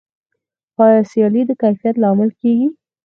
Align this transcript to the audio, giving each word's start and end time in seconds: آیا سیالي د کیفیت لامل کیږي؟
آیا 0.83 1.01
سیالي 1.11 1.41
د 1.47 1.51
کیفیت 1.61 1.95
لامل 2.03 2.29
کیږي؟ 2.39 2.67